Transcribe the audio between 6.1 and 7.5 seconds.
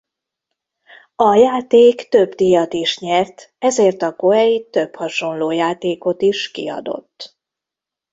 is kiadott.